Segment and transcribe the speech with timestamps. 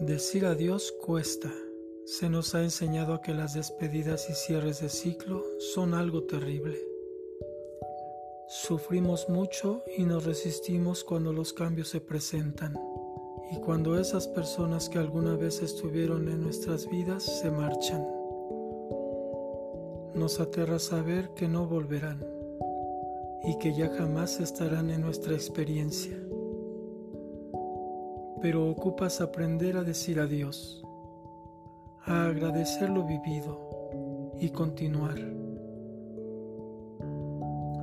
[0.00, 1.52] Decir adiós cuesta.
[2.06, 6.78] Se nos ha enseñado a que las despedidas y cierres de ciclo son algo terrible.
[8.48, 12.78] Sufrimos mucho y nos resistimos cuando los cambios se presentan
[13.52, 18.02] y cuando esas personas que alguna vez estuvieron en nuestras vidas se marchan.
[20.14, 22.24] Nos aterra saber que no volverán
[23.44, 26.18] y que ya jamás estarán en nuestra experiencia
[28.40, 30.82] pero ocupas aprender a decir adiós,
[32.06, 33.58] a agradecer lo vivido
[34.38, 35.18] y continuar.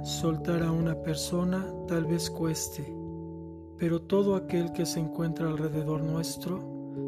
[0.04, 2.92] Soltar a una persona tal vez cueste,
[3.78, 6.60] pero todo aquel que se encuentra alrededor nuestro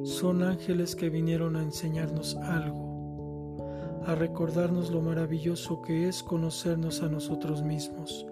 [0.04, 3.58] son ángeles que vinieron a enseñarnos algo,
[4.06, 8.26] a recordarnos lo maravilloso que es conocernos a nosotros mismos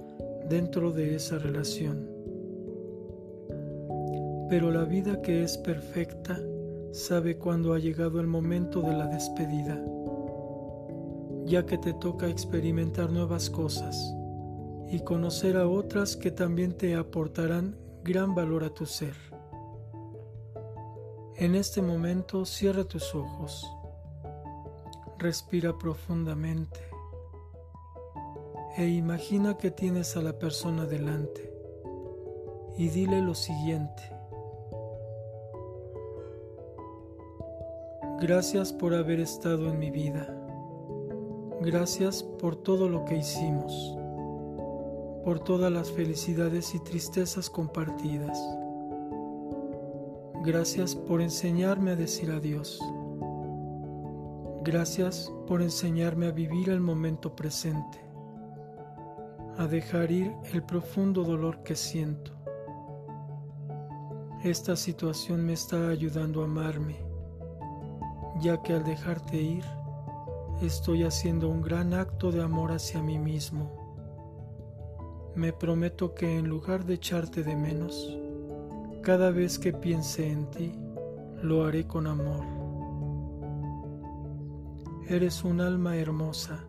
[0.48, 2.17] dentro de esa relación
[4.50, 6.40] pero la vida que es perfecta
[6.92, 9.80] sabe cuándo ha llegado el momento de la despedida,
[11.46, 14.14] ya que te toca experimentar nuevas cosas
[14.90, 19.16] y conocer a otras que también te aportarán gran valor a tu ser.
[21.36, 23.70] En este momento cierra tus ojos,
[25.20, 26.80] respira profundamente
[28.78, 31.52] e imagina que tienes a la persona delante
[32.78, 34.17] y dile lo siguiente.
[38.20, 40.36] Gracias por haber estado en mi vida.
[41.62, 43.96] Gracias por todo lo que hicimos,
[45.24, 48.40] por todas las felicidades y tristezas compartidas.
[50.44, 52.82] Gracias por enseñarme a decir adiós.
[54.64, 58.00] Gracias por enseñarme a vivir el momento presente,
[59.60, 62.32] a dejar ir el profundo dolor que siento.
[64.44, 67.07] Esta situación me está ayudando a amarme
[68.40, 69.64] ya que al dejarte ir,
[70.62, 73.72] estoy haciendo un gran acto de amor hacia mí mismo.
[75.36, 78.18] Me prometo que en lugar de echarte de menos,
[79.02, 80.74] cada vez que piense en ti,
[81.42, 82.44] lo haré con amor.
[85.08, 86.66] Eres un alma hermosa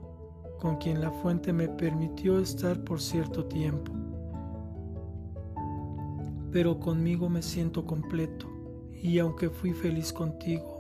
[0.60, 3.92] con quien la fuente me permitió estar por cierto tiempo,
[6.52, 8.46] pero conmigo me siento completo
[9.02, 10.77] y aunque fui feliz contigo,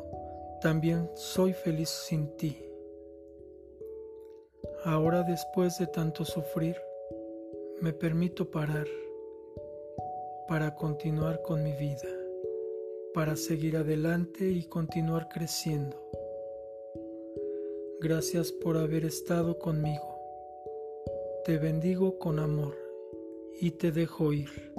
[0.60, 2.56] también soy feliz sin ti.
[4.84, 6.76] Ahora después de tanto sufrir,
[7.80, 8.86] me permito parar
[10.48, 12.08] para continuar con mi vida,
[13.14, 15.96] para seguir adelante y continuar creciendo.
[18.00, 20.18] Gracias por haber estado conmigo.
[21.44, 22.76] Te bendigo con amor
[23.60, 24.77] y te dejo ir.